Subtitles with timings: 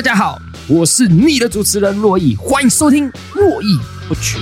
[0.00, 3.04] 大家好，我是你的主持人洛毅，欢迎收听
[3.34, 3.76] 洛毅
[4.08, 4.38] 不绝。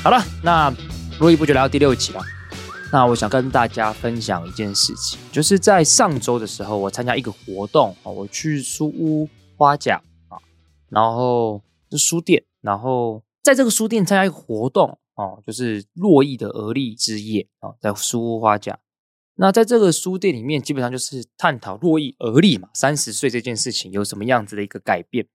[0.00, 0.72] 好了，那
[1.18, 2.22] 洛毅不绝来到第六集了。
[2.92, 10.38] 那我想跟大家分享一件事情，就是在上周的时候，我参加一个活动啊，我去书屋花甲啊，
[10.88, 11.60] 然后
[11.90, 15.00] 是书店，然后在这个书店参加一个活动。
[15.16, 18.76] 哦，就是洛毅的而立之夜啊，在书屋花甲。
[19.36, 25.26] 那在这个书店里面，基本上就是探讨珞亦而立嘛，三十岁这件事情有什么样子的一个改变。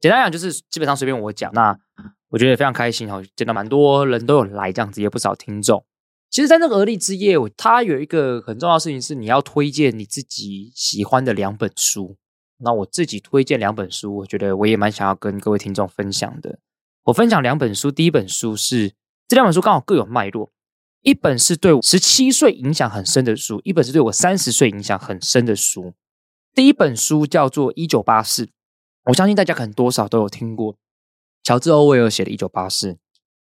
[0.00, 1.52] 简单讲，就是基本上随便我讲。
[1.52, 1.78] 那
[2.30, 5.84] 我觉得非常开心哈，见到蛮多人都有来这样子，也不少听众。
[6.30, 12.16] 其实，在那个而立之夜，它有一个很重要的事情是，你要推荐你自己喜欢的两本书。
[12.58, 16.58] 那我自己推荐两本书，我觉得我也蛮想要跟各位听众分享的。
[17.04, 18.92] 我分享两本书，第一本书是。
[19.28, 20.50] 这两本书刚好各有脉络，
[21.02, 25.94] 一本是对我十七岁影响很深的书，一本是对我三十岁影响很深的书。
[26.54, 28.46] 第一本书叫做《一九八四》，
[29.04, 30.76] 我相信大家可能多少都有听过
[31.42, 32.92] 乔治·欧威尔写的《一九八四》。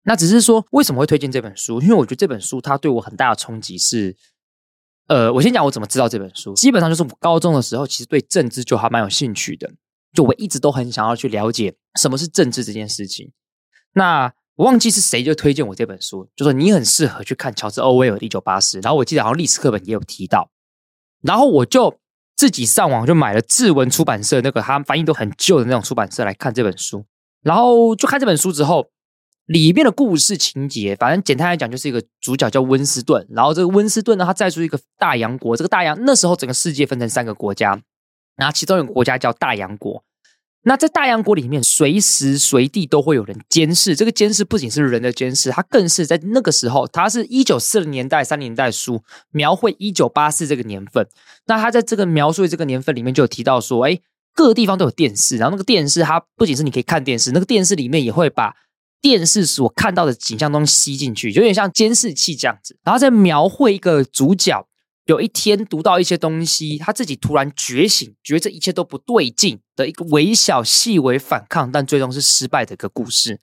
[0.02, 1.80] 那只是说为什么会推荐这本书？
[1.80, 4.16] 因为我觉得这本书它对我很大的冲击是，
[5.08, 6.54] 呃，我先讲我怎么知道这本书。
[6.54, 9.70] 基本上就是我高中的时候，其实对政治就还蛮有兴趣的，
[10.14, 13.32] 就我一直都很想要去了解什么是政治这件事情。
[13.92, 18.78] 那我忘记是谁就推荐我这本书，就说你很适合去看乔治·欧威尔的《一九八四》。
[18.84, 20.50] 然后我记得好像历史课本也有提到，
[21.22, 21.98] 然后我就
[22.36, 27.04] 自己上网就买了志文出版社那个他们翻译都很旧的那种出版社来看这本书。
[27.42, 28.86] 然后就看这本书之后，
[29.46, 37.80] 里面的故事情节，反正简单来讲就是一个主角叫温斯顿，然后这个温斯顿呢，他在出一个大洋国，这个大洋那时候整个世界分成三个国家，
[38.36, 40.04] 然后其中一个国家叫大洋国。
[40.62, 43.96] 那在大洋国里面，随时随地都会有人监视。
[43.96, 51.08] 这个监视不仅是人的监视，它更是在那个时候，它是一九四零年代、三年代书描绘一九八四这个年份。
[51.46, 53.98] 那他在这个描述的这个年份里面，就有提到说，哎，
[54.34, 58.54] 各个地方都有电视，然后那个电视它不仅是你可以看电视，那个电视里面也会把
[59.00, 62.76] 电视所看到的景象都吸进去，有点像监视器这样子。
[62.84, 64.66] 然后再描绘一个主角。
[65.06, 73.40] 有一天读到一些东西，他自己突然觉醒，觉得这一切都不对劲的一个微小细微反抗，但最终是失败的一个故事。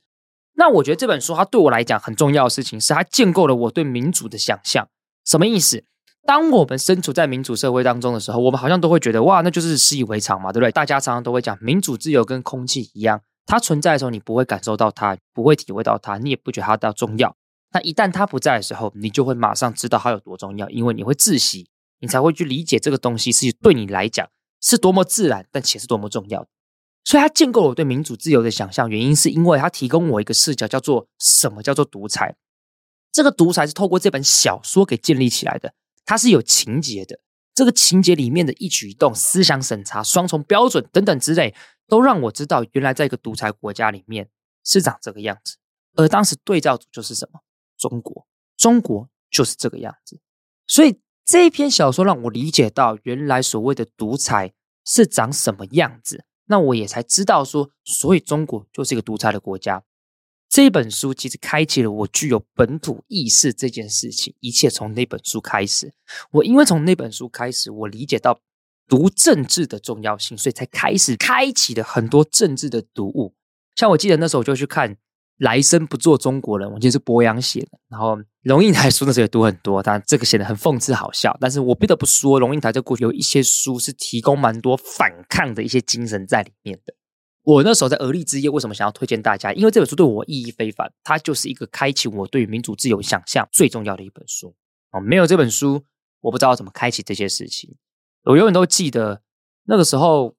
[0.55, 4.87] 那我觉得这本书它对我来讲很重要的事情是，它建构了我对民主的想象。
[5.25, 5.83] 什么意思？
[6.25, 10.71] 当我们身处在民主社会当中的时候，我们好像都会觉得哇，那就是习以为常嘛，对不对？
[10.71, 17.35] 大家常常都会讲民主自由跟空气一样，它存在的时候你不会感受到它，不会体会到它，你也不觉得它重要。
[17.77, 24.27] 那一旦他不在的时候，你就会马上知道他有多重要，因为你会窒息，你才会去理解这个东西是对你来讲
[24.59, 26.47] 是多么自然，但且是多么重要。
[27.05, 32.35] 所以，他建构我对民主自由的想象，原因是因为他提供我一个视角，叫做什么叫做独裁。
[33.11, 37.19] 这个独裁是透过这本小说给建立起来的，它是有情节的。
[37.53, 41.53] 这个情节里面的一举一动、思想审查、双重标准等等之类，
[41.87, 44.29] 都让我知道，原来在一个独裁国家里面
[44.63, 45.57] 是长这个样子。
[45.95, 47.39] 而当时对照组就是什么？
[47.77, 48.27] 中国，
[48.57, 50.19] 中国就是这个样子，
[50.65, 54.53] 所以这一篇小说让我理解到，原来所谓的独裁
[54.85, 56.25] 是长什么样子。
[56.45, 59.83] 那我也才知道说，所以中国就是一个独裁的国家。
[60.49, 65.93] 这本书其实开启了我具有本土意识这件事情，一切从那本书开始。
[66.31, 68.39] 我因为从那本书开始，我理解到
[68.87, 73.35] 读政治的重要性，所以才开始开启了很多政治的读物。
[73.75, 74.97] 像我记得那时候我就去看。
[75.37, 77.79] 来生不做中国人，我记得是伯阳写的。
[77.89, 81.37] 然后龙应台书那时候也读很多，但这个写的很讽刺好笑。
[81.39, 86.93] 但是我不得不说，龙应台这过去有一些书是提供蛮多反抗的一些精神在里面的。
[87.43, 89.53] 我那时候在而立之夜为什么想要推荐大家？
[89.53, 94.55] 因为这本书对我意义非凡，它就是一个开启我对于民主自由想象最重要的一本书。
[94.91, 95.83] 哦，没有这本书，
[96.21, 97.75] 我不知道怎么开启这些事情。
[98.23, 99.21] 我永远都记得
[99.65, 100.35] 那个时候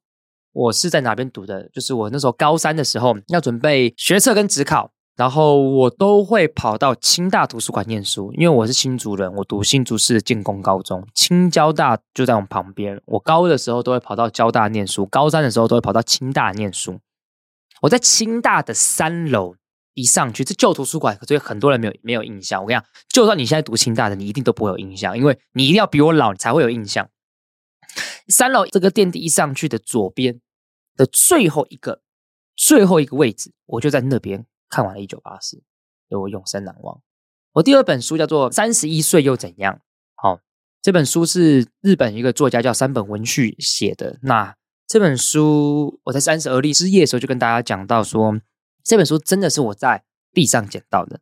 [0.58, 4.90] 我是在哪边读的，就是我那时候高三的时候要准备学测跟指考。
[5.16, 13.00] 然后我都会跑到清大图书馆念书，因为我是新竹人，我读新竹市的建工高中，清交大就在我们旁边。
[13.04, 17.00] 我高二的时候都会跑到交大念书，高三的时候都会跑到清大念书。
[17.82, 19.56] 我在清大的三楼
[19.94, 22.62] 一上去，这旧图书馆，所以很多人没有没有印象。
[22.62, 27.08] 我跟你讲，就算你现在读清大的，你一定都不会有印象，因为你一定要比我老，你才会有印象。
[28.28, 30.38] 三楼这个电梯一上去的左边
[30.98, 32.02] 的最后一个
[32.54, 34.44] 最后一个位置，我就在那边。
[34.70, 35.56] 看完了《一九八四》，
[36.10, 37.00] 对我永生难忘。
[37.52, 39.74] 我第二本书叫做《三十一岁又怎样》。
[40.14, 40.40] 好，
[40.82, 44.18] 这本书是日本一个作家叫山本文绪写的。
[44.20, 44.54] 那
[44.86, 48.38] 这本书我在三十而立之夜的时候就跟大家讲到说，
[48.84, 50.04] 这本书真的是我在
[50.34, 51.20] 地上捡到的。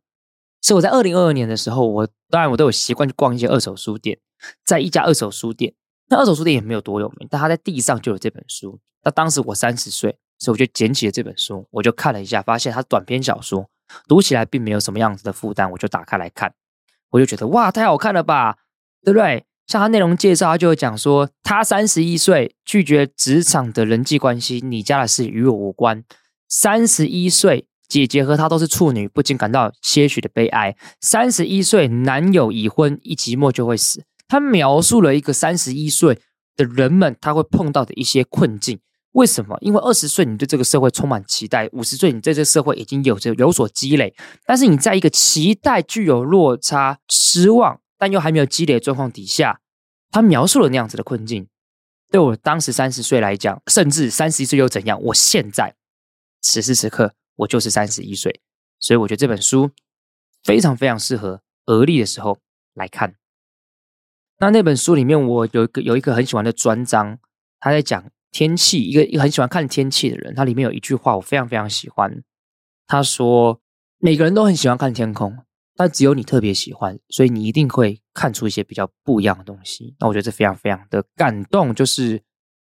[0.61, 4.19] 是我在二零二二年的时候，我当然我都有习惯去逛一些二手书店，
[4.65, 5.73] 在一家二手书店，
[6.09, 8.81] 那二手书店也没有多有名，但他在地上就有这本书。
[9.07, 10.17] 那当时我三十岁。
[10.39, 13.67] 所以我就捡起了这本书，我就看了一下，发现它短篇小说，
[14.07, 16.53] 读起来并没有什么样子的负担，我就打开来看，
[17.09, 18.57] 我就觉得哇，太好看了吧，
[19.03, 19.45] 对不对？
[19.65, 26.03] 像它内容介绍，它就会讲说，他三十一岁拒绝职场的人际关系，你家的事与我无关。
[26.47, 30.77] 三十一岁，姐姐和她都是处女，不禁感到些许的悲哀。
[31.01, 34.03] 三十一岁，男友已婚，一寂寞就会死。
[34.27, 36.19] 他描述了一个三十一岁
[36.55, 38.79] 的人们他会碰到的一些困境。
[39.13, 39.57] 为什么？
[39.61, 44.13] 因为二十岁你对这个社会充满期待，五十岁你对这个社会已经有着有所积累，
[44.45, 49.61] 但是你在一个期待具有落差、失望，但又还没有积累的状况底下，
[50.11, 51.47] 他描述了那样子的困境。
[52.11, 55.01] 对我当时三十岁来讲，甚至三十一岁又怎样？
[55.01, 55.75] 我现在
[56.41, 58.41] 此时此刻我就是三十一岁，
[58.79, 59.71] 所以我觉得这本书
[60.43, 62.37] 非常非常适合而立的时候
[62.75, 63.15] 来看。
[64.39, 67.17] 那那本书里面，我有一个有一个很喜欢的专章，
[67.59, 68.11] 他在讲。
[68.37, 72.23] 天气，一个一个很喜欢看天气的人，他里面有一句话我非常非常喜欢。
[72.85, 73.59] 他说
[73.97, 75.39] ：“每个人都很喜欢看天空，
[75.75, 82.21] 但只有你特别喜欢，所以你一定会看出一些比较不一样的东西。”那我觉得这非常非常的感动，就是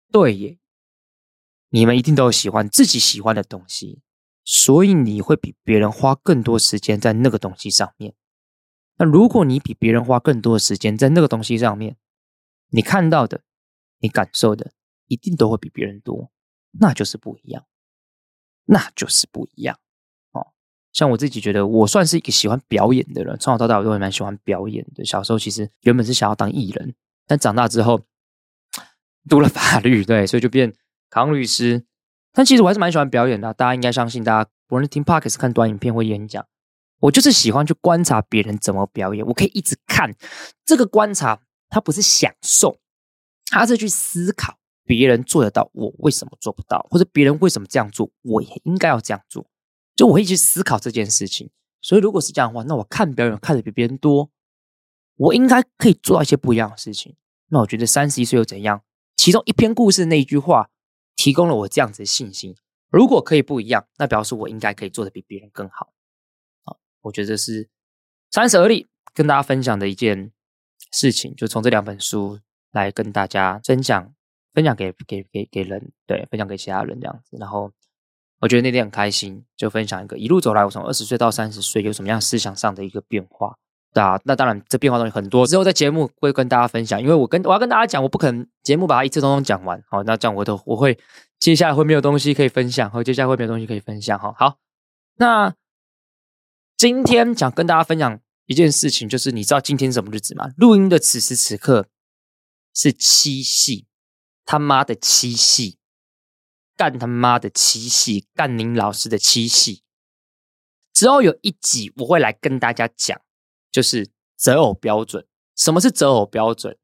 [0.10, 0.58] 对耶，
[1.72, 4.00] 你们一定都有喜欢自己喜欢的东西，
[4.46, 8.14] 所以你会比别人花更多时间在那个东西上面。
[9.00, 11.98] 那如果你比别人花更多的时间在那个东西上面，
[12.70, 13.42] 你看到的，
[14.00, 14.72] 你感受的。
[15.08, 16.32] 一定都会比别人多，
[16.72, 17.66] 那就是不一样，
[18.66, 19.80] 那就是不一样
[20.32, 20.48] 哦。
[20.94, 25.06] 像我自己觉得，我算是一个喜欢表演的人，从小到大我都会蛮喜欢表演的。
[25.06, 26.96] 小时候其实原本是想要当艺人，
[27.26, 28.02] 但长大之后
[29.30, 30.74] 读了法律，对，所以就变
[31.10, 31.86] 考上律师。
[32.34, 36.46] 但其实我还是蛮喜欢表演的，大家应该相信，大家无论听 Podcast 看短影片或演讲，
[37.00, 39.26] 我就是喜欢去观察别人怎么表演。
[39.26, 40.16] 我可以一直看
[40.64, 42.80] 这个观察，它不是享受，
[43.48, 44.60] 它是去思考。
[44.88, 46.88] 别人做得到，我为什么做不到？
[46.90, 49.46] 或者别人为什么这样做，我也应该要这样做？
[49.96, 51.52] 就我会去思考这件事情。
[51.82, 54.32] 所以，如果是这样的话，那我看表演看的比别人多，
[55.18, 57.16] 我应该可以做到一些不一样的事情。
[57.50, 58.82] 那我觉得三十一岁又怎样？
[59.16, 60.70] 其中一篇故事那一句话，
[61.16, 62.56] 提供了我这样子的信心。
[62.90, 65.94] 如果可以不一样，那表示我应该可以做的比别人更好。
[66.64, 67.70] 好，我觉得是
[68.32, 70.32] 三十而立跟大家分享的一件
[70.92, 72.40] 事情，就从这两本书
[72.72, 74.14] 来跟大家分享。
[74.58, 77.38] 分享给给给给人，对，分享给其他人这样子。
[77.40, 77.72] 然后
[78.40, 83.56] 我觉得那天很开心，就分享一个一路走来，我从二十岁到三十岁有什么样思想上的一个变化。
[83.94, 87.00] 对啊，那当然这变化东西很多，之后在节目会跟大家分享。
[87.00, 89.80] 因为我跟我要跟大家讲，我不可能节目把它一次通通讲完。
[89.92, 90.98] 好，那这样我都我会
[91.38, 94.18] 接下来会没有东西可以分享，和接下来会没有东西可以分享。
[94.18, 94.58] 哈，好，
[95.18, 95.54] 那
[96.76, 100.50] 今天想跟大家分享一件事情，就是你知道今天什么日子吗？
[100.58, 101.86] 录音的此时此刻
[102.74, 103.87] 是七夕。
[104.48, 105.78] 他妈的七夕，
[106.78, 109.84] 干他妈的七夕，干您老师的七夕。
[110.94, 113.22] 之后有一集我会来跟大家讲，
[113.70, 115.28] 就是择偶标准。
[115.54, 116.78] 什么是择偶标准？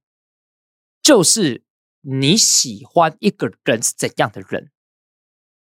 [1.01, 1.63] 就是
[2.01, 4.71] 你喜欢一个人是怎样的人。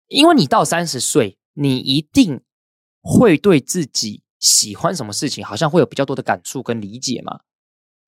[0.09, 2.45] 因为你到三十岁，你一定
[3.00, 7.40] 会对自己喜欢什么事情，好像会有比较多的感触跟理解嘛。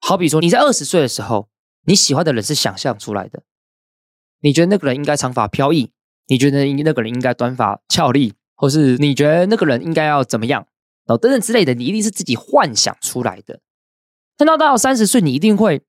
[0.01, 1.49] 好比说你在二十岁的时候，
[1.87, 3.45] 你喜欢的人是想象出来的。
[4.40, 5.90] 你觉得那个人应该长发飘逸？
[6.26, 8.35] 你觉得那个人应该短发俏丽？
[8.54, 10.66] 或是你觉得那个人应该要怎么样？
[11.06, 13.61] 然后等等之类的，你一定是自己幻想出来的。
[14.37, 15.82] 等到到三十岁，你一定会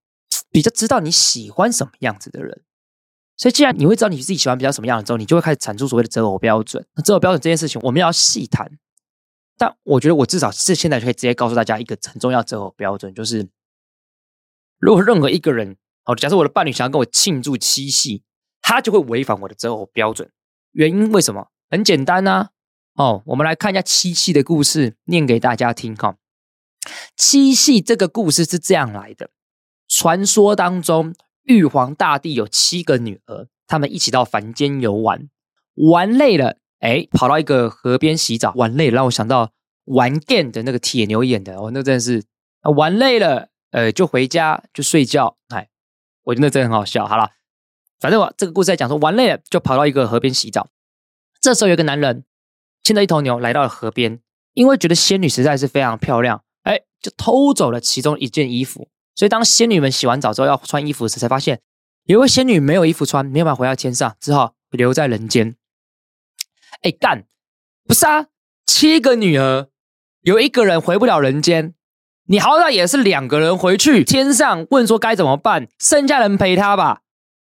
[0.49, 2.61] 比较知道你喜欢什么样子的人。
[3.37, 6.85] 所以，既然你会知道你自己喜欢比较什么样的之后，你就会开始产出所谓的择偶标准。
[6.95, 8.71] 那择偶标准这件事情，我们要细谈。
[9.57, 13.47] 但我觉得，我至少是现在就可以直接告诉大家一个很重要择偶标准，就是
[14.79, 18.23] 如果任何一个人，好，假设我的伴侣想要跟我庆祝七夕，
[18.61, 20.31] 他就会违反我的择偶标准。
[20.71, 21.49] 原因为什么？
[21.69, 22.49] 很简单呐。
[22.95, 26.17] 哦，我们来看一下七夕的故事，念给大家听哈。
[27.15, 29.29] 七夕这个故事是这样来的：
[29.87, 31.13] 传说当中，
[31.43, 35.29] 玉皇大帝有七个女儿，他们一起到凡间游玩，
[35.75, 39.51] 玩累了，哎，跑到一个河边洗澡，玩累了，让我想到
[39.85, 42.23] 玩 game 的那个铁牛演的，哦，那真的是
[42.75, 45.69] 玩累了，呃，就回家就睡觉，哎，
[46.23, 47.07] 我觉得那真的很好笑。
[47.07, 47.29] 好了，
[48.01, 50.67] 反正我这个故事在讲说，玩累了就跑到一个河边洗澡，
[51.39, 52.25] 这时候有个男人
[52.83, 54.19] 牵着一头牛来到了河边，
[54.53, 56.43] 因为觉得仙女实在是非常漂亮。
[56.63, 61.61] 哎，就偷走了其中一件衣服，所以当仙女们洗完澡之后要穿衣服时，才发现
[62.05, 65.55] 有一位仙女没有衣服穿，没有办法回到天上，只好留在人间。
[66.81, 67.25] 哎，干，
[67.87, 68.25] 不是啊，
[68.65, 69.67] 七个女儿，
[70.21, 71.75] 有一个人回不了人间，
[72.25, 77.01] 你好歹也是两个人回去天上问说该怎么办，剩下人陪他吧，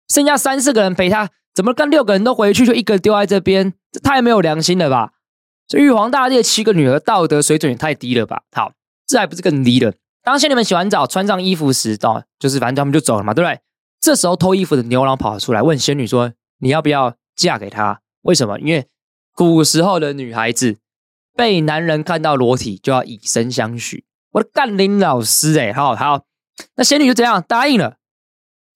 [0.07, 5.11] 剩下三四个人陪他，怎么跟六个人都回去，就一个人丢在这边，这太没有良心了吧？
[5.67, 8.43] 这玉皇大帝的七个女儿道德水准也太低了吧？
[8.51, 8.71] 好。
[9.09, 9.93] 这还不是更低了。
[10.21, 13.61] 当仙女们洗完澡，穿上衣服时，哦，就是反正他们就走了嘛，对不对？
[14.01, 18.01] 这时候偷衣服的牛郎跑了出来，问仙女说：“你要不要嫁给他？
[18.23, 18.59] 为什么？
[18.59, 18.85] 因为
[19.33, 20.75] 古时候的女孩子
[21.37, 26.25] 被男人看到裸体就要以身相许。”我的干林老师，哎，好好，
[26.75, 27.95] 那仙女就这样答应了。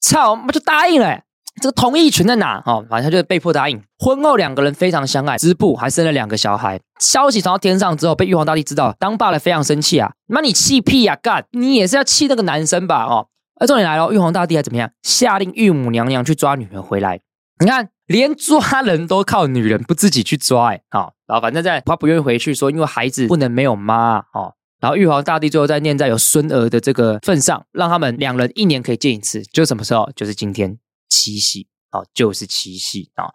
[0.01, 1.21] 操，妈就答应了。
[1.61, 2.63] 这个同意权在哪？
[2.65, 3.79] 哦，反正他就被迫答应。
[3.99, 6.79] 婚后两个人非常相爱，织布还生了两个小孩。
[6.99, 10.13] 消息传到天上之后，被玉皇大帝知道，当爸的非常生气啊！
[10.27, 11.19] 妈，你气屁呀、啊？
[11.21, 13.03] 干，你也是要气那个男生吧？
[13.03, 13.27] 哦，
[13.59, 14.89] 而重点来了，玉皇大帝还怎么样？
[15.03, 17.19] 下令玉母娘娘去抓女儿回来。
[17.59, 30.11] 你看，连抓人都靠女人，不自己去抓、欸，哎，好，然后反正在他不愿意回去，说因为孩子不能没有妈，哦，然后玉皇大帝最后再念在有孙儿的这个份上，让他们两人一年可以见一次，就什么时候？
[30.13, 30.77] 就是今天。
[31.13, 33.33] 七夕哦，就是七夕啊、哦！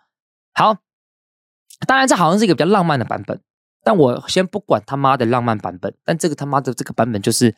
[0.54, 0.78] 好，
[1.86, 3.38] 当然这好像是一个比较浪漫的版本，
[3.84, 7.54] 但我先不管他妈的浪漫版本，但这个他妈的这个版本就是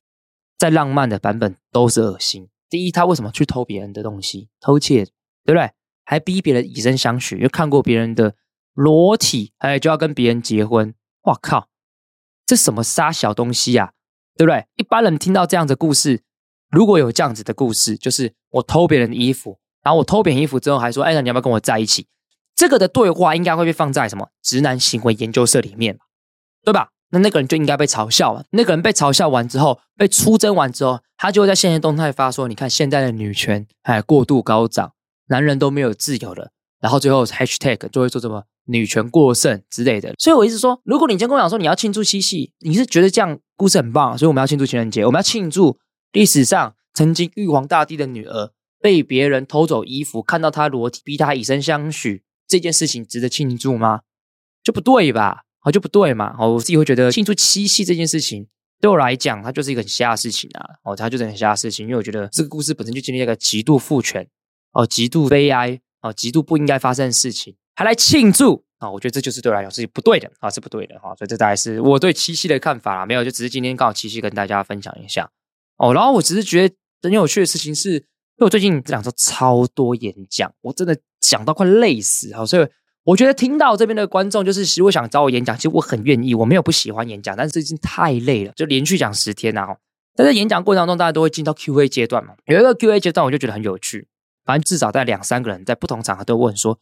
[0.59, 2.49] 再浪漫的版本都是恶心。
[2.69, 5.05] 第一，他为什么去偷别人的东西，偷窃，
[5.45, 5.71] 对不对？
[6.05, 8.35] 还逼别人以身相许，又看过别人的
[8.75, 10.93] 裸体，哎，就要跟别人结婚，
[11.23, 11.69] 哇靠！
[12.49, 13.93] 这什么杀小东西呀、啊，
[14.39, 14.65] 对不对？
[14.77, 16.23] 一般人听到这样的故事，
[16.71, 19.59] 如果有这样子的故事，就是我偷别人的衣服。
[19.85, 22.07] 然后我偷别人衣服之后，还说：“哎，那你要不要跟我在一起？”
[22.57, 25.99] 这个的对话应该会被放在什么直男行为研究社里面，
[26.65, 26.89] 对吧？
[27.11, 28.47] 那那个人就应该被嘲笑了。
[28.53, 34.93] 那个人被嘲笑完之后，被出征完之后，他就会在现实动态发说：“你看现在的女权哎过度高涨，
[35.27, 36.51] 男人都没有自由了。”
[36.81, 40.15] 然后最后 hashtag 就会说什么“女权过剩”之类的。
[40.19, 45.79] 所以我一直说，如果你今天跟我讲说你要庆祝七夕，你是觉得这样故事很棒，所以我们要庆祝情人节，我们要庆祝
[46.13, 48.53] 历史上曾经玉皇大帝的女儿。
[48.81, 54.03] 被别人偷走衣服，看到她裸体，逼她以身相许，这件事情值得庆祝吗？
[54.63, 55.43] 就不对吧？
[55.59, 56.37] 好，就不对嘛。
[56.39, 58.47] 哦，我自己会觉得庆祝七夕这件事情，
[58.81, 60.65] 对我来讲，它就是一个很瞎的事情啊。
[60.85, 64.29] 哦，它就是很瞎的事情，因为我觉得这个故事本身就经历一个极度父权，
[64.75, 73.07] 哦，极度悲哀，哦，极度不应该发生的事情，还来庆祝啊，我觉得这就是对我来讲是不对的啊，是不对的哈，所以这大概是我对七夕的看法啦。
[73.07, 75.31] 没有，就只是今天刚好七夕跟大家分享一下
[75.77, 75.95] 哦。
[75.95, 78.05] 然后我只是觉得很有趣的事情是。
[78.39, 82.47] 因为我最近这两周超多演讲，我真的讲到快累死啊！
[82.47, 82.65] 所以
[83.03, 89.77] 我觉得听到这边的观众，就是如果想找我演讲，其实我很愿意，我没有不喜欢演讲，但是最近太累了，就连续讲十天啊！
[90.15, 94.07] 但在演讲过程当中，大家都会进到 Q&A 阶段嘛，有一个 Q&A 阶段，我就觉得很有趣。
[94.45, 96.79] 反正至少在两三个人在不同场合都问说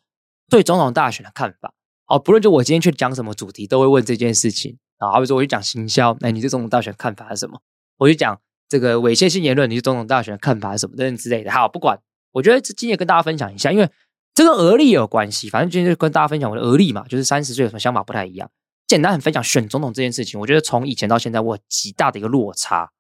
[0.49, 1.75] 对总统大选的看法
[2.07, 5.11] 哦，不论就我今天去讲什么主题，都会问这件事情啊。
[5.11, 7.61] 好比说我去讲行销，哎，你对总统大选看法是什么？
[7.99, 8.41] 我就讲。
[8.69, 11.97] 这个猥亵性言论，你对总统大选的看法是什么等等之类的，好，不管，
[12.33, 13.89] 我觉得这今天跟大家分享一下，因为
[14.35, 15.49] 这跟而立有关系。
[15.49, 18.51] 反正今天就跟大家分享我的而立嘛，就是三十岁有什么想法不太一样。
[18.89, 22.91] 简单很分享选总统这件事情，我觉得从以前到现在，我极大的一个落差。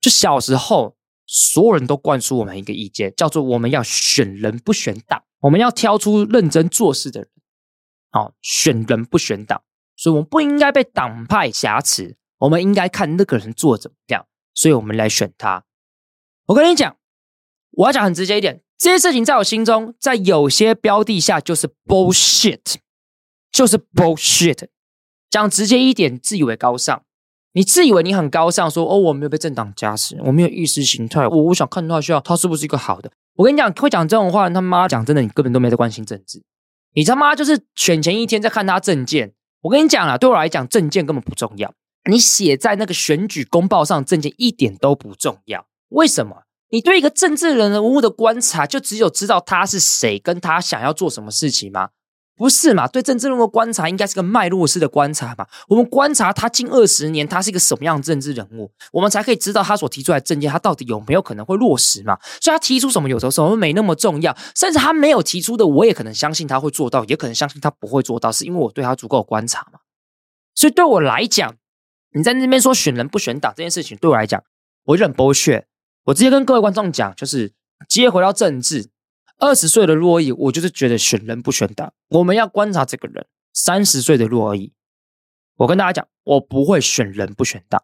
[0.00, 7.30] 就小时候，所有人都灌输我们一个意见，叫做我们要选人不选党，我们要挑出认真做事的人。
[8.10, 9.62] 好，选人不选党，
[9.96, 14.26] 所以我们不应该被党派挟持，我们应该看那个人做怎么样。
[14.52, 15.64] 所以我们来选他。
[16.46, 16.96] 我跟你讲，
[17.70, 22.76] 我要讲很直接一点，这些事情在我心中，在有些标的下就是 bullshit，
[23.52, 24.68] 就是 bullshit。
[25.30, 27.04] 讲直接一点，自以为高尚，
[27.52, 33.10] 你自以为你很高尚，说哦，我没有被政党加持，我没有意识形态，我我想看他需要他是不是一个好的。
[33.36, 36.42] 我跟你讲，会讲这种话，他妈讲真的，你根本都没在关心政治，
[36.94, 39.32] 你他妈就是选前一天在看他证件。
[39.62, 41.72] 我跟你讲啦，对我来讲，证件根本不重要。
[42.08, 45.66] 你写在那个选举公报上，证件一点都不重要。
[45.90, 46.44] 为什么？
[46.70, 51.90] 你对一个政治人物的观察，就只有知道他是谁，跟他想要做什么事情吗？
[52.40, 52.88] 不是嘛？
[52.88, 55.46] 对政治人物观察，应该是个脉络式的观察嘛。
[55.68, 62.18] 我们观察他近二十年，他是一个什么样的政治人物，我们才可以知道他所提出来的政见，他到底有没有可能会落实嘛？
[62.40, 64.34] 所以，他提出什么，有时候没那么重要。
[64.54, 69.80] 甚至他没有提出的，我也可能相信他会做到，也可能相信他不会做到，是因为我对他足够观察嘛。
[70.54, 71.54] 所以，对我来讲，
[72.14, 74.42] 你在那边说选人不选党这件事情，对我来讲，
[74.86, 75.66] 我就很剥削。
[76.04, 77.52] 我直接跟各位观众讲，就是
[77.86, 78.88] 接回到政治。
[79.40, 81.92] 二十岁的珞亦，我就是觉得选人不选党。
[82.08, 83.26] 我们要观察这个人。
[83.52, 84.72] 三十岁的珞亦，
[85.56, 87.82] 我跟大家讲，我不会选人不选党，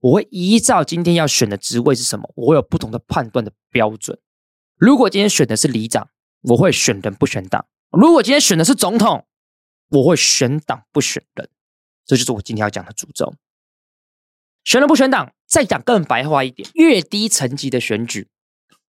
[0.00, 4.18] 我会依照今天要选的职位是什么，我会有不同的判断的标准。
[4.76, 6.10] 如果今天选的是里长，
[6.42, 9.26] 我会选人不选党；如果今天选的是总统，
[9.88, 11.48] 我会选党不选人。
[12.04, 13.34] 这就是我今天要讲的主轴。
[14.64, 18.28] 选人不选党，再讲更白话一点，越低层级的选举，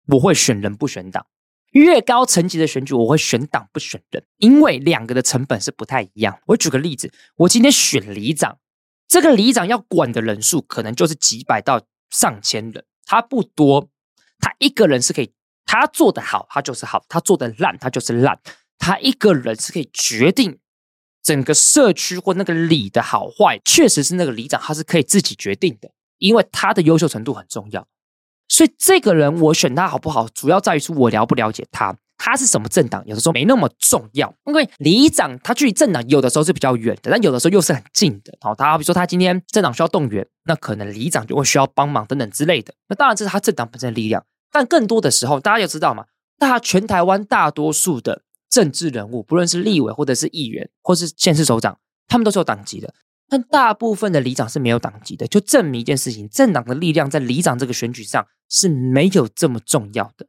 [0.07, 1.23] 我会选人不选党；
[1.71, 6.39] 越高层级的选举，我会选党不选人，因为两个的成本是不太一样。
[6.47, 8.57] 我举个例子，我今天选里长，
[9.07, 13.89] 这个里长要管的人数可能就是几百到上千人，他不多，
[14.39, 15.31] 他一个人是可以，
[15.65, 18.39] 他做得好，他就是好；他做得烂，他就是烂。
[18.77, 20.59] 他一个人是可以决定。
[21.21, 27.85] 整个社区或那个里的好坏，确实是那个里长他是可以自己决定的，因为他的优秀程度很重要。
[28.49, 34.33] 所以这个人我选他好不好，主要在于说我了不了解他，他是什么政党，有的时候没那么重要。
[34.45, 38.37] 因为里长他距离政党有的时候是比较远的，但有的时候又是很近的。
[38.41, 42.73] 好，他比如说他今天政党需要动员，那可能里长就会需要帮忙等等之类的。
[42.89, 46.05] 那当然这是他政党本身的力量，但更多的时候大家就知道嘛，
[46.37, 48.23] 大全台湾大多数的。
[48.49, 51.77] 政治人物，不论是立委或者是议员，或是县市首长，
[52.07, 52.91] 他们都是有党籍的。
[53.29, 60.27] 但大部分的里长是没有党籍的，就证明一件事情：政党的力量在里长这个选举上是没有这么重要的。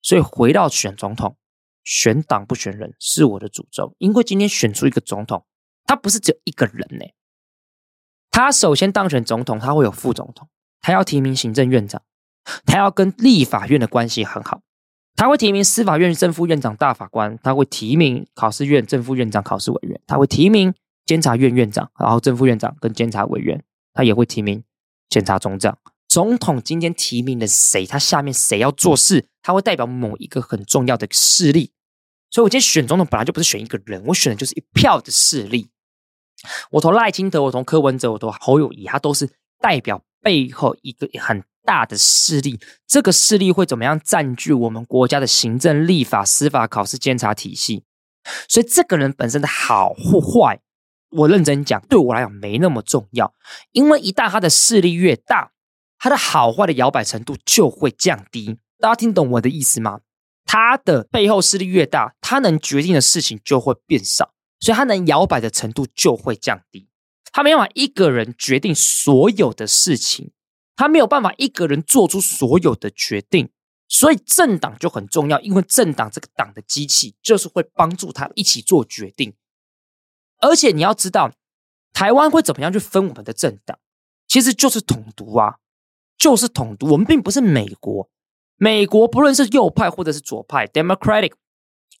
[0.00, 1.36] 所以回到选总统，
[1.82, 3.94] 选党不选人是我的诅咒。
[3.98, 5.44] 因为今天选出一个总统，
[5.84, 7.04] 他不是只有一个人呢。
[8.30, 10.48] 他首先当选总统，他会有副总统，
[10.80, 12.02] 他要提名行政院长，
[12.64, 14.62] 他要跟立法院的关系很好。
[15.16, 20.74] 他会提名司法院正副院长、大法官，他会提名考试院正副院长、考试委员，他会提名
[21.06, 23.62] 监察院院长，然后正副院长跟监察委员，
[23.92, 24.62] 他也会提名
[25.08, 25.78] 检察总长。
[26.08, 31.72] 总统今天提名了谁，他下面谁要做事，他会代表某一个很重要的势力。
[32.30, 35.70] 所以，我今天选总统本来就不是选一个人，我选的就是一票的势力。
[36.72, 41.42] 我投赖清德，我投柯文哲，我投侯友谊，他都是代表背后一个很。
[41.66, 47.84] 大的势力，这个势力会怎么样占据我们国家的行政、立法、司法、考试、监察体系？
[48.46, 50.60] 所以，这个人本身的好或坏，
[51.14, 53.32] 我认真讲，对我来讲没那么重要。
[53.72, 55.52] 因为一旦他的势力越大，
[55.98, 58.58] 他的好坏的摇摆程度就会降低。
[58.78, 60.00] 大家听懂我的意思吗？
[60.44, 66.88] 他的背后势力越大，他能决定的事情就会变少，所以他能摇摆的程度就会降低。
[67.32, 70.32] 他没办法一个人决定所有的事情。
[70.76, 73.48] 他没有办法一个人做出所有的决定，
[73.86, 79.32] 所以政党就很重要，因为政党这个党的机器就是会帮助他一起做决定。
[80.44, 81.32] 而且你要知道，
[81.92, 83.78] 台湾会怎么样去分我们的政党，
[84.28, 85.56] 其实就是统独啊，
[86.16, 86.92] 就是统独。
[86.92, 88.08] 我们并不是美国，
[88.56, 91.32] 美国不论是右派或者是左派，Democratic，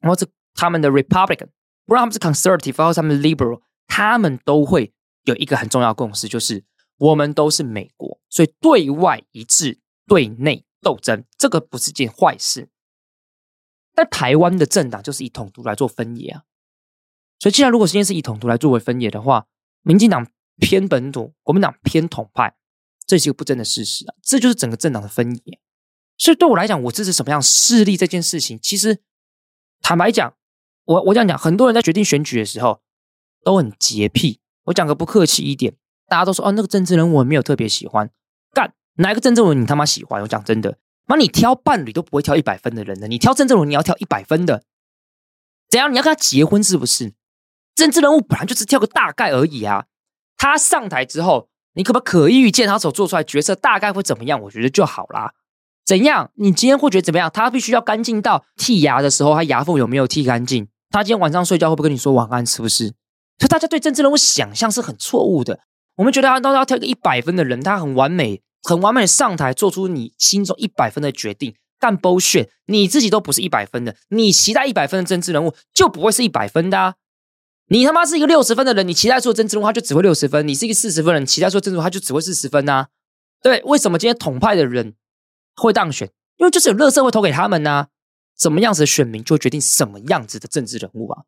[0.02, 1.48] 或者他们的 Republican，
[1.86, 4.92] 不论他们是 Conservative 或者他们 Liberal，他们都会
[5.24, 6.64] 有一个很重要的共识，就是。
[6.96, 12.68] 我们都是美国，所以对外一致，对内斗争，这个不是件坏事。
[13.96, 16.44] 但台湾的政党就是以统独来做分野啊，
[17.44, 19.20] 所以既然如果今天是以统独来作为分野的。
[19.20, 19.46] 话，
[19.82, 20.26] 民进党
[20.56, 22.54] 偏本土，国民党偏统派，
[23.06, 23.62] 这是一个不争的。
[23.62, 25.06] 事实啊，这就是整个政党的。
[25.06, 25.60] 分野。
[26.16, 29.02] 所以对我来讲，我支持什么样势力这件事情，其实
[29.82, 30.34] 坦白讲，
[30.86, 32.46] 我我这样讲，很多人在决定选举的。
[32.46, 32.80] 时候
[33.42, 34.40] 都很洁癖。
[34.62, 35.76] 我讲个不客气一点。
[36.06, 38.10] 大家都说哦，那个政治人物我没有特别喜欢，
[38.54, 40.22] 干哪一个政治人物你他妈喜欢？
[40.22, 42.82] 我讲真的，妈你挑伴侣都不会挑一百分的。
[42.82, 44.64] 人的，你挑政治人你要挑一百分的，
[45.68, 45.92] 怎样？
[45.92, 47.12] 你要跟他结婚是不是？
[47.74, 49.86] 政治人物本来就是跳个大概而已啊。
[50.36, 54.40] 他上台之后，你可不可以预见他所做出来角色大概会怎么样？
[54.42, 55.32] 我觉得就好啦。
[55.84, 56.30] 怎样？
[56.36, 57.30] 你今天会觉得怎么样？
[57.32, 60.66] 他必须要干净到剔牙的时候，他牙缝有没有剔干净？
[60.90, 62.44] 他今天晚上睡觉会不会跟你说晚安？
[62.46, 62.86] 是不是？
[63.38, 65.60] 所以大家对政治人物想象是很错误的。
[65.96, 71.54] 我们觉得他都要挑一个一百分的人，他很完美，很完美的上台做出你心中一百分的决定。
[71.78, 76.94] 但 bullshit，你自己都不是一百分的，你期待一百分的政治人物就不会是一百分的啊！
[77.68, 82.88] 你他妈是一个六十分的人，你期待做政治人物他就只会六十分；你是一个四十分的人，期待做政治人物他就只会四十分啊！
[83.42, 84.94] 对，为什么今天统派的人
[85.56, 86.10] 会当选？
[86.36, 87.86] 因为就是有乐色会投给他们呐、啊。
[88.38, 91.22] 什么样子的选民就决定什么样子的政治人物啊。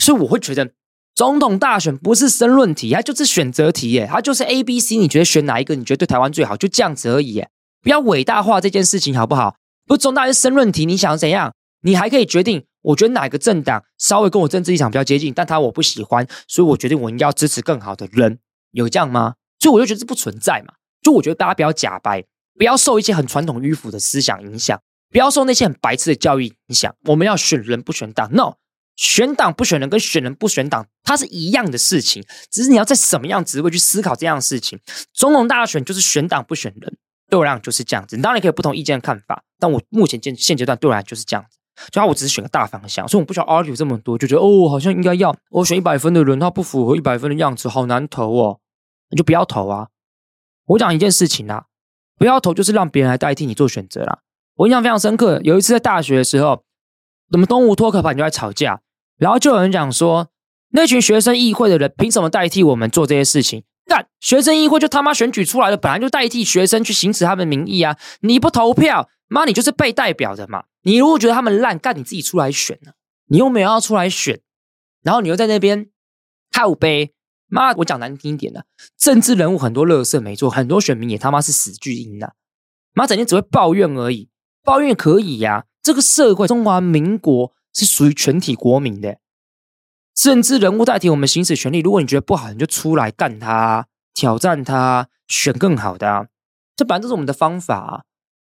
[0.00, 0.70] 所以我会觉得，
[1.14, 5.74] 总统大选不是申论题，它就是选择题耶，它就是 A、B、C，你觉得选哪一个？
[5.74, 6.56] 你觉得对台湾最好？
[6.56, 7.50] 就这样子而已耶，
[7.82, 9.56] 不要伟大化这件事情好不好？
[9.86, 11.54] 不是总大选申论题，你想怎样？
[11.82, 18.38] 你还可以决定，我觉得哪个政党稍微跟我政治立场比较接近，但他我不喜欢，所以我决定我应该要支持更好的人，
[18.70, 19.34] 有这样吗？
[19.58, 20.74] 所以我就觉得这不存在嘛。
[21.02, 22.24] 就我觉得大家不要假掰，
[22.56, 26.94] 不要受一些很传统迂腐的思想影响，不要受那些很白痴的教育影响。
[27.06, 28.54] 我们要选人不选党，no，
[28.94, 34.78] 选党不选人跟选人不选党，它是一样的事情，只是你要在什么样职位去思考这样的事情。
[35.12, 36.96] 总统大选就是选党不选人，
[37.28, 38.16] 对我来讲就是这样子。
[38.16, 41.55] 你当然可以不同意见的看法，但我目前现现阶段对我来讲就是这样子。
[41.90, 48.60] 就我只是选个大方向，所以我不需要 argue 这么多，就觉得哦，好像应该要我选一百分的人，他不符合一百分的样子，好难投哦，
[49.10, 49.88] 你就不要投啊。
[50.66, 51.64] 我讲一件事情啊，
[52.18, 54.18] 不要投就是让别人来代替你做选择啦。
[54.56, 56.62] 我印象非常深刻，有一次在大学的时候，
[57.32, 58.80] 我们东吴托克班就在吵架，
[59.18, 60.28] 然后就有人讲说，
[60.70, 63.64] 那群学生议会的人凭什么代替我们做这些事情？
[63.84, 67.96] 干，学生议会就他妈选举出来的，本来就代替学生去行使他们的民意啊！
[68.20, 70.64] 你不投票，妈，你就是被代表的嘛！
[70.86, 72.92] 你如果觉得他们烂，干你自己出来选呢？
[73.26, 74.40] 你又没有要出来选，
[75.02, 75.90] 然后你又在那边
[76.52, 77.12] 靠杯。
[77.48, 82.34] 妈，我讲难听一点的，政治人物很多垃圾没错，很多选民也他妈是死巨婴呐！
[82.92, 84.28] 妈，整天只会抱怨而已，
[84.62, 85.64] 抱怨可以呀、啊。
[85.82, 89.18] 这个社会，中华民国是属于全体国民的，
[90.14, 91.80] 政治人物代替我们行使权利。
[91.80, 96.26] 如果你觉得不好，你就出来干他，挑战他，选更好的、啊。
[96.76, 98.02] 这本来就是我们的方法、啊。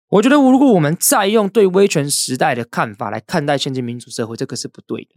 [0.09, 5.15] 我觉得，如果我们再用对威权时代的看法来看待现今民主社会，这个是不对的。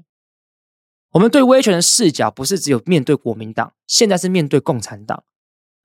[1.12, 5.24] 我们对威权的视角不是只有面对国民党，现在是面对共产党。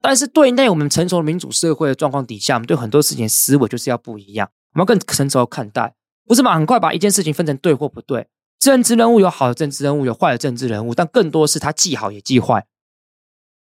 [0.02, 4.52] 但是对内我们成熟的民主社会的状况底下，我们对很多事情思维就是要不一样。
[4.74, 6.54] 我们要更成熟的看待，不是嘛？
[6.56, 8.28] 很快把一件事情分成对或不对。
[8.60, 12.68] 政治人物有好的政治人物，有坏的政治人物，但更多是他既好也既坏。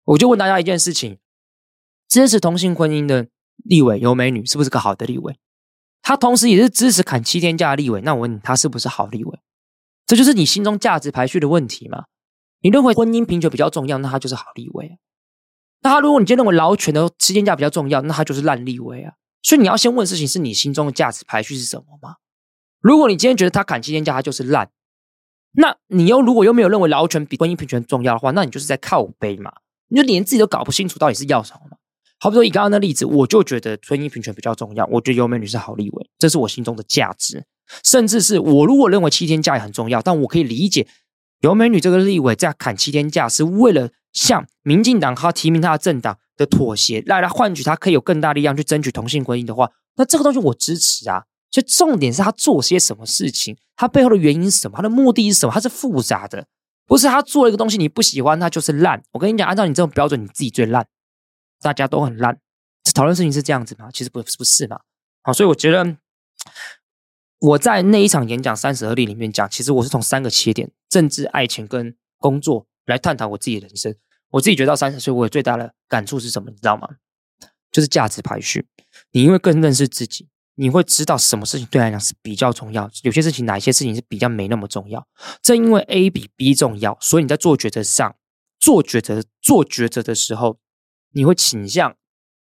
[0.05, 1.19] 我就问大家一件事情：
[2.07, 3.27] 支持同性婚姻的
[3.63, 5.37] 立委有美女是不是个好的立委？
[6.01, 9.39] 他同时也是支持砍七天假的立委，那我问你，他是不是好立委？
[10.07, 12.05] 这就是你心中价值排序的问题嘛？
[12.61, 14.97] 你认为婚姻平权比较重要，那他就是好立委。
[15.81, 19.13] 那他如果你今天认为劳权的七天假比较重要，那他就是烂立委啊。
[19.41, 22.15] 所以你要先问事情是你心中的价值排序是什么吗？
[22.81, 24.71] 如果你今天觉得他砍七天假他就是烂，
[25.51, 29.53] 那你又如果又没有认为劳权比婚姻平权重要的话，那你就是在靠背嘛？
[29.87, 31.77] 你就连自己都搞不清楚到底是要什么嘛？
[32.19, 37.45] 好比说以刚刚的例子，我就觉得婚姻平权比较重要，我觉得尤美女是好立委，这是我心中的价值。
[37.83, 40.87] 甚至是我如果认为七天假也很重要，但我可以理解
[41.41, 51.23] 尤美女这个立委在砍七天假是为了向民进党他提名他的政党的妥协，来来换取他可以有更大力量去争取同性婚姻的话，那这个东西我支持啊。
[51.51, 56.45] 所以重点是他做些什么事情，他背后的原因是什么，他的目的是什么，他是复杂的，
[56.85, 59.01] 不是他做了一个东西你不喜欢他就是烂。
[59.13, 60.85] 我跟你讲，按照你这种标准，你自己最烂，
[61.61, 62.39] 大家都很烂。
[62.93, 63.89] 讨论事情是这样子吗？
[63.93, 64.79] 其实不是，不是嘛。
[65.21, 65.97] 好，所以我觉得。
[67.41, 73.95] 我在那一场演讲三十而立里面讲，其实我是从三个切点：政治、爱情跟工作来探讨我自己的人生。
[74.31, 76.49] 我自己觉得到三十岁，我有最大的感触是什么？
[76.49, 76.89] 你知道吗？
[77.71, 78.67] 就是价值排序。
[79.13, 85.07] 你因为更认识自己，你会知道什么事情对来讲是比较重要，有些事情哪些事情是比较没那么重要。
[85.41, 88.17] 正因为 A 比 B 重要，所以你在做抉择上，
[88.59, 90.59] 做抉择、做抉择的时候，
[91.11, 91.95] 你会倾向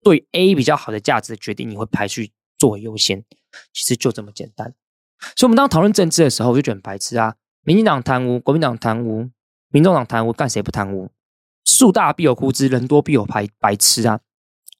[0.03, 3.23] 对 A 比较好的价值的决定，你会排序作为优先。
[3.73, 4.73] 其实就这么简单，
[5.35, 7.35] 所以我们当讨论政治的时候，我就觉得很白痴啊！
[7.61, 9.29] 民进党贪污，国民党贪污，
[9.69, 11.09] 民众党贪污，干谁不贪污？
[11.63, 14.19] 树大必有枯枝，人多必有白白痴啊！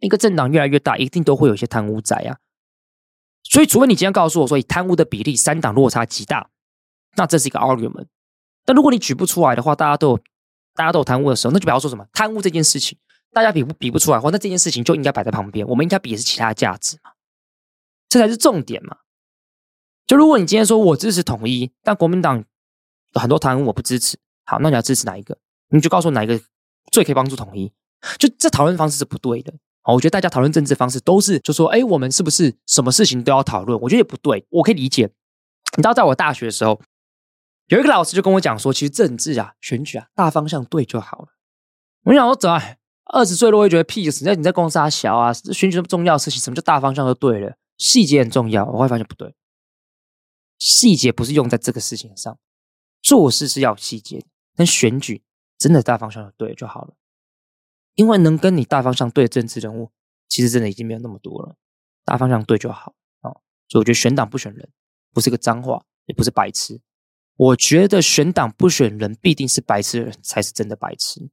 [0.02, 2.38] 一个政党越来越大，一定都会有一些贪污仔啊！
[3.44, 6.50] 所以，除非你今天告诉我说，以贪污的比例，三党落差极大，
[7.16, 8.08] 那这是一个 argument。
[8.66, 10.20] 但如果你举不出来的话，大家都有
[10.74, 12.98] 大家都有贪污的时候，那就不要说什么贪污这件事情，
[13.36, 17.12] 大家比不比不出来的话，那这件事情就应该摆在旁边，我们应该比的是其他价值嘛。
[18.08, 19.00] 这才是重点嘛！
[20.08, 22.38] 就如果你今天说我支持统一，但国民党
[23.14, 24.18] 有很多贪污，我不支持。
[24.46, 25.38] 好，那你要支持哪一个？
[25.68, 26.40] 你就告诉我哪一个
[26.94, 27.74] 最可以帮助统一。
[28.18, 29.54] 就这讨论方式是不对的。
[29.82, 33.78] 好，我觉得大家讨论政治方式都是就说，哎，我们是不是什么事情都要讨论？
[33.82, 34.48] 我觉得也不对。
[34.50, 35.12] 我可以理解。
[35.76, 36.80] 你知道，在我大学的时候，
[37.68, 41.28] 有一个老师就跟我讲说，其实政治啊、选举啊，大方向对就好了。
[42.04, 42.62] 我想说，怎啊
[43.06, 44.26] 二十岁了，我会觉得屁事。
[44.26, 47.56] 那你在公司小啊，选举这么重要的事情，什么叫大方向就对了？
[47.78, 49.36] 细节很重要，我会发现不对。
[50.58, 52.38] 细节不是用在这个事情上，
[53.02, 55.24] 做事是要细节，但选举
[55.58, 56.96] 真的大方向就对就好了。
[57.94, 59.92] 因为能跟你大方向对的政治人物，
[60.28, 61.56] 其实真的已经没有那么多了。
[62.04, 63.42] 大方向对就好哦。
[63.68, 64.70] 所以我觉得选党不选人
[65.14, 66.82] 不是个脏话，也不是白痴。
[67.36, 71.30] 我觉得选党不选人必定是白痴的人才是真的白痴。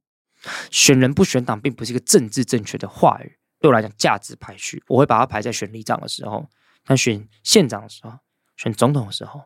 [0.71, 3.37] 选人不选党并不是一个政治正确的话语。
[3.59, 6.49] 对我来讲，价值排序我会把它排在选里长的时候，
[6.83, 8.19] 但选县长的时候，
[8.57, 9.43] 选总统的时候，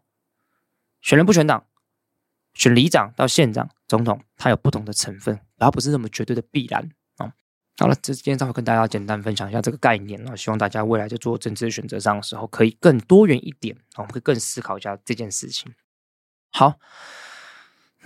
[1.02, 1.66] 选人不选党，
[2.54, 6.90] 选里长到县长、总统，它有不同的成分，而不是那么绝对的必然。
[7.80, 15.72] 好了，这今天正好跟大家简单分享一下这个概念啊，希望大家未来在做政治选择上的时候，可以更多元一点，我们可以更思考一下这件事情。
[16.50, 16.80] 好，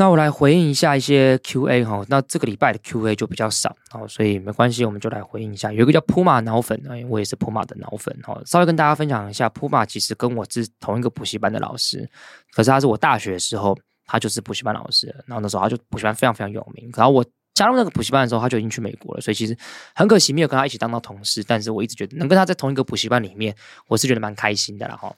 [0.01, 5.71] 那我来回应一下一些 Q&A 哈，那这个礼拜的 Q&A 就比较少哦，所以没关系，我们就来回应一下。
[5.71, 6.75] 有一个叫铺马脑粉，
[7.07, 12.09] 我也是铺马的脑粉哦，稍微跟大家分享一下，铺马其实跟我是同一个补习班的老师，
[12.51, 17.23] 可是他是我大学的时候，他就是补习班老师，然后那时候他就补习班非常非常有名，然后我。
[17.53, 19.55] 加入那个补习班的时候，他就已经去美国了，所以其实
[19.93, 21.43] 很可惜没有跟他一起当到同事。
[21.43, 23.53] 但是我一直觉得能跟他在同一个补习班里面，
[23.87, 25.13] 我是觉得蛮开心的啦哈。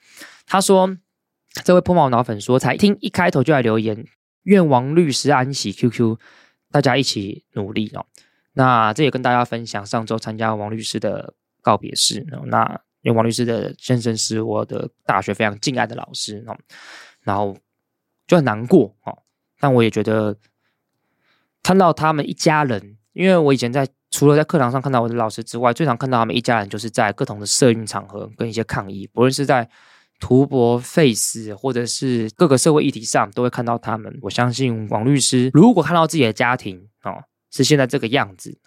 [0.47, 0.97] 他说
[1.63, 4.03] ：“这位破毛脑粉说，才听一开头就来留言，
[4.43, 5.71] 愿王律师安息。
[5.71, 6.17] QQ，
[6.71, 8.05] 大家一起努力哦。
[8.53, 12.25] 那这也跟大家分享，上周参加王律师的告别式。
[12.45, 16.57] 那因为王律师的先生是我的大学非常敬爱的老师哦，
[17.21, 17.57] 然后
[18.27, 19.17] 就很难过哦。
[19.59, 20.37] 但我也觉得。”
[21.63, 29.69] 看到他们一家人，因为我以前在除了在课堂上看到我的老师之外，最常看到他们一家人就是在各种的社运场合跟一些抗议，不论是在
[30.23, 34.17] 图博、Face 或者是各个社会议题上，都会看到他们。
[34.21, 38.57] 我相信王律师如果看到自己的家庭哦是现在这个样子，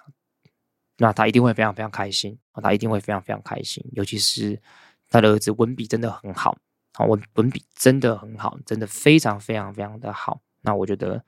[0.99, 3.83] 那他一定会非常非常开心，他一定会非常非常开心。
[3.92, 4.61] 尤其是
[5.09, 6.59] 他的儿子文笔真的很好，
[6.92, 10.42] 啊，文文笔真的很好，真的非常非常非常的好。
[10.61, 11.25] 那我觉得。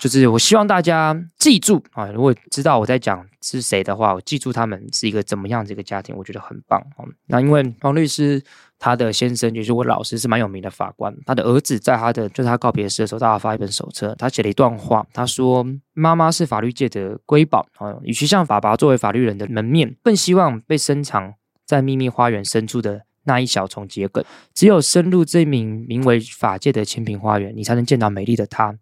[0.00, 6.82] 就是我希望大家记住啊，如果知道我在讲是谁的话，我记住他们是一个怎么样的一个家庭，我觉得很棒。
[7.26, 8.42] 那因为王律师
[8.78, 11.14] 他的先生就是我老师，是蛮有名的法官。
[11.26, 21.34] 他的儿子在他的就是他告别式的时候，大家发一本手册，他写了一段话，他说：“妈妈是法律界的瑰宝啊，与其像爸爸作为法律人的门面，更希望被深藏
[21.66, 24.24] 在秘密花园深处的那一小丛桔梗。
[24.54, 28.78] 只有深入这名名为法界的千坪花园，你才能见到美丽的她。”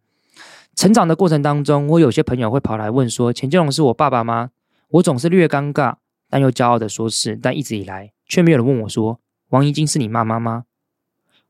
[0.78, 4.52] 成长的过程当中，我有些朋友会跑来问说：“钱建荣是我爸爸吗？”
[4.90, 5.96] 我总是略尴尬，
[6.30, 7.34] 但又骄傲的说是。
[7.34, 9.18] 但一直以来，却没有人问我说
[9.50, 10.66] ：“王怡晶是你妈妈吗？”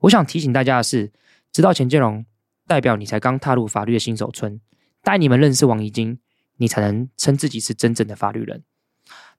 [0.01, 1.13] 我想提醒大家的是，
[1.53, 2.25] 知道钱建荣，
[2.67, 4.59] 代表你才刚踏入法律的新手村，
[5.03, 6.19] 带你们认识王怡晶，
[6.57, 8.63] 你才能称自己是真正的法律人。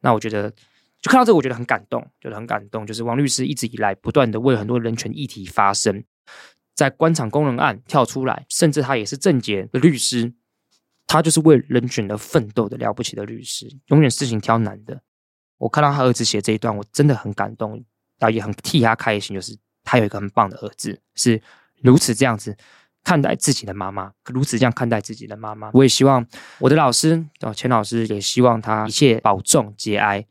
[0.02, 0.52] 那我觉得，
[1.02, 2.86] 就看到这个，我觉得很感动，觉得很感动。
[2.86, 6.04] 就是王律师一直以来不断的为很多人权议题发声。
[6.80, 10.32] 在官场工人案跳出来，甚至他也是正解的律师，
[11.06, 15.02] 他就是为人权而奋斗的了不起的律师，永远事情挑难的。
[15.58, 17.74] 我看到他儿子写这一段，我真的很感动，
[18.18, 21.42] 然后也很替他开心，就是他有一个很棒的儿子，是
[21.82, 22.56] 如此这样子
[23.04, 25.72] 看待自己的妈妈，如此这样看待自己的妈妈。
[25.74, 26.26] 我也希望
[26.60, 30.26] 我的老师哦，钱老师也希望他一切保重节哀。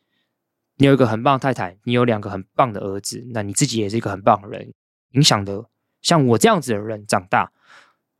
[0.76, 4.72] 你有一个很棒的太太，你有两个很棒的儿子，那你自己也是一个很棒的人，
[5.10, 5.66] 影响的。
[6.02, 7.52] 像我这样子的人长大，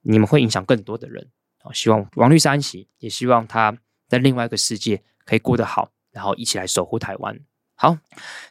[0.02, 1.28] 你们会影响更多的人。
[1.74, 3.76] 希望王律师安息，也希望他
[4.08, 7.38] 在另外一个世界可以过得好，然后一起来守护台湾。
[7.74, 7.98] 好，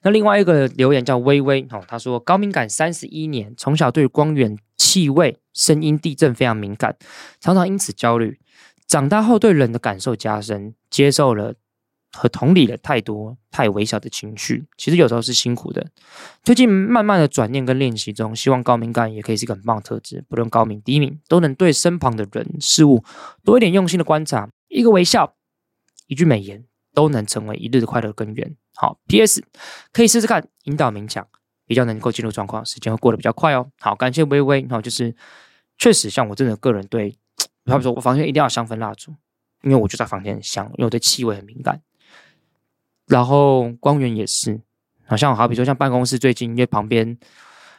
[0.04, 6.96] 那另外一个留言叫微微哦，他说高敏感三十一年，从小对光源、气味、声音、地震非常敏感，
[7.40, 8.40] 常常因此焦虑。
[8.86, 11.56] 长大后对人的感受加深，接受了。
[12.14, 15.86] 和同理了太多太微小的情绪，其实有时候是辛苦的。
[16.44, 23.04] 最近慢慢的转念跟练习中，希望高敏感也可以是一个很棒的特质，不论高敏低敏，都能对身旁的人事物
[23.44, 25.36] 多一点用心的观察，一个微笑，
[26.08, 28.56] 一句美言，都能成为一日的快乐根源。
[28.76, 29.44] 好，P.S.
[29.92, 31.28] 可以试试看引导冥想，
[31.66, 33.70] 比较能够进入状况，时间会过得比较快哦。
[33.80, 34.68] 好，感谢微微。
[34.70, 35.16] 好，就是
[35.78, 37.10] 确实像我真的个人对，
[37.66, 39.12] 比方说我房间一定要香氛蜡烛，
[39.64, 41.82] 因为我就在房间很香，因为我对气味很敏感。
[43.08, 44.60] 然后光源也是，
[45.06, 47.18] 好像好比说像办公室最近因为旁边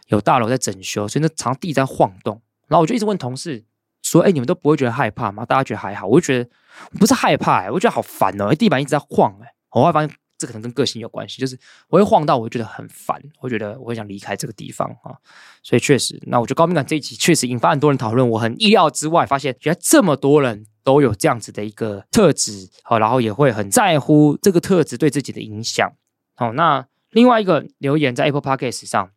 [0.07, 2.41] 有大楼在整修，所以那场地在晃动。
[2.67, 3.65] 然后我就一直问同事
[4.03, 6.51] 说：“哎，你们都不会觉得害怕吗？”大家觉得还好，我就觉得
[6.99, 15.17] 不是害怕，哎，我觉得好烦哦，地板一直在晃，哎，我会发现这可能跟个性有关系，就是我会晃到，我会觉得很烦，我觉得我会想离开这个地方啊。
[15.63, 20.65] 所以确实，那我觉得高敏感这一集确实引发很多人讨论，我很意料之外，发现原来这么多人。
[20.89, 25.93] 都有这样子的一个特质，好，然后也会很在乎这个特质对自己的影响。
[26.35, 29.11] 好，那另外一个留言在 Apple Podcast 上，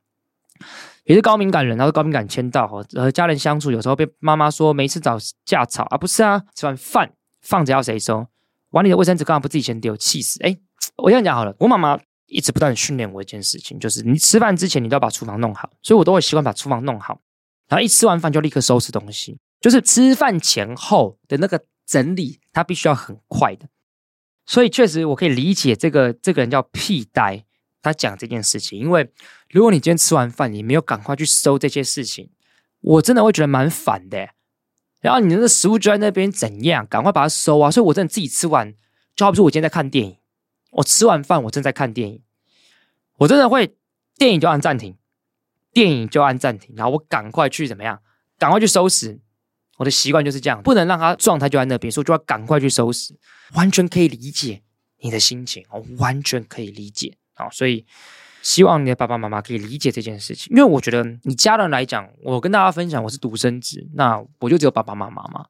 [1.05, 8.27] 也是高敏感人，然后高敏感签到，和家人相处有时候被妈妈说每次找架吵啊，不是啊，吃完饭放着要谁收？
[8.71, 10.43] 碗里的卫生纸刚好不自己先丢，气死！
[10.43, 10.57] 哎，
[10.97, 17.21] 我这样讲好了，我妈妈一直不断训练我一件事情，就是你吃饭之前你都要把厨房弄好，所以我都会习惯把厨房弄好，
[17.69, 23.69] 然后一吃完饭就立刻收拾东西，就是吃饭前后的那个整理，它必须要很快的。
[24.45, 27.45] 所以确实我可以理解这个这个人叫屁呆，
[27.81, 29.09] 他讲这件事情，因为
[29.49, 32.31] 如果你今天吃完饭你没有赶快去收这些事情，
[32.81, 34.29] 我真的会觉得蛮烦的。
[34.99, 37.71] 然后你的食物就在那边怎样，赶快把它收啊！
[37.71, 38.73] 所以我真的自己吃完，
[39.15, 40.17] 就好比说我今天在看电影。
[40.71, 42.23] 我吃完饭，我正在看电影，
[43.17, 43.75] 我真的会
[44.15, 44.95] 电影就按暂停，
[45.73, 48.01] 电影就按暂停，然后我赶快去怎么样？
[48.37, 49.19] 赶快去收拾。
[49.81, 53.17] 我的习惯就是这样，不能让它状态就在那边，所以就要赶快去收拾。
[53.55, 54.61] 完全可以理解
[54.99, 57.49] 你的心情，我完全可以理解啊！
[57.49, 57.83] 所以
[58.43, 65.47] 希望你的爸爸妈妈可以理解这件事情，因为我觉得你家人来讲，我跟大家分享，我是独生子，那我就只有爸爸妈妈嘛。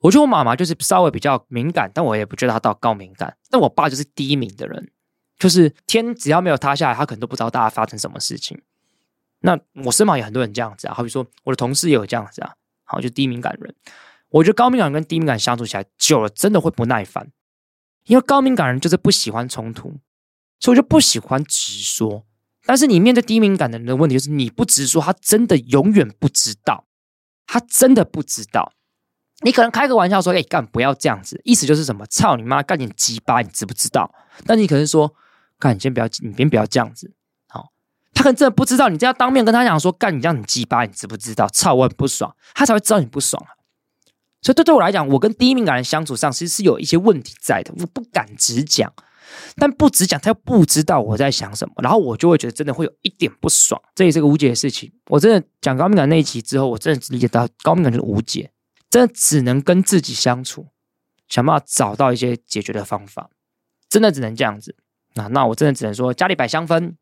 [0.00, 3.36] 我觉得我妈妈就是稍微比较敏感，但我也不觉得她到高敏感。
[3.50, 4.90] 但我爸就是低敏的人，
[5.38, 8.60] 就是天只要没有塌下来，他可能都不知道大家发生什么事情。
[9.42, 12.52] 那我身旁也很多人这样子啊，好比说我的同事也有这样子啊，
[12.90, 13.72] 好，就低敏感人。
[14.30, 17.30] 我觉得高敏感跟低敏感相处起来久了，真的会不耐烦，
[18.06, 20.00] 因为高敏感人就是不喜欢冲突，
[20.58, 22.26] 所以我就不喜欢直说。
[22.64, 26.86] 但是你面对低敏感的人的问题就是你不直说，他真的永远不知道，
[27.46, 28.72] 他真的不知道。
[29.42, 32.04] 你可能开个玩笑说：“哎，干不要这样子。”意思就是什么？
[32.06, 34.12] 操你妈，干点鸡巴，你知不知道？
[34.44, 35.14] 但你可能说
[35.58, 37.14] ：“干，你先不要，你先不要这样子。”
[38.20, 43.56] 他可能真的不知道，你这样当面跟他讲说：“干，你这样你鸡巴，你知不知道？”操，我很不爽，他才会知道你不爽啊。
[44.42, 48.92] 所以对对我来讲，我跟第一敏感人相处上其实是有一些问题在的，我不敢直讲，
[49.56, 54.92] 但不直讲，他又不知道我在想什么，然后我就会觉得真的会有一点不爽，这也是个无解的事情。
[55.06, 58.50] 我真的讲高敏感那一集之后，我真的理解到高敏感就是无解。
[58.90, 60.66] 真的只能跟自己相处，
[61.26, 63.30] 想办法找到一些解决的方法，
[63.88, 64.76] 真的只能这样子。
[65.14, 66.94] 那那我真的只能说，家里摆香氛，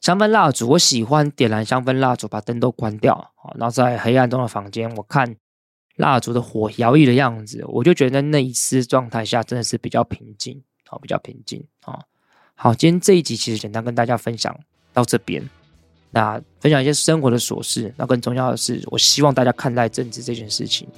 [0.00, 5.36] 香氛蜡烛，我喜欢点燃香氛蜡烛，把灯都关掉，然后在黑暗中的房间，我看
[5.96, 11.98] 蜡烛的火摇曳的样子，我就觉得那一丝状态下真的是比较平静，好，比较平静啊。
[12.54, 14.56] 好，今天这一集其实简单跟大家分享
[14.92, 15.42] 到这边。
[16.10, 20.88] 那分享一些生活的琐事，那更重要的是，我希望大家看待政治这件事情，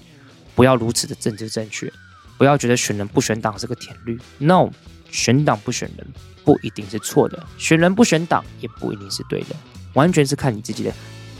[0.54, 1.92] 不要如此的政治正确，
[2.38, 4.16] 不要觉得选人不选党是个铁律。
[4.38, 4.70] No，
[5.10, 6.06] 选党不选人
[6.44, 9.56] 不一定是错的，选人不选党也不一定是对的，
[9.94, 10.92] 完全是看你自己的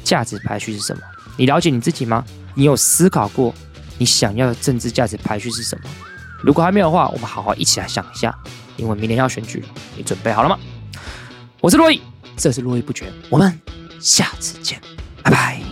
[0.05, 1.03] 价值排序是什么。
[1.37, 2.25] 你了解你自己吗？
[2.55, 3.55] 你有思考过
[3.99, 5.91] 你想要的政治价值排序是什么？
[6.43, 8.37] 如果还没有的话，我们好好一起来想一下，
[8.77, 9.65] 因为明年要选举，
[9.97, 10.59] 你准备好了吗？
[11.61, 12.01] 我是洛伊。
[12.37, 13.61] 这是络绎不绝，我们
[14.01, 14.81] 下次见，
[15.23, 15.70] 拜拜。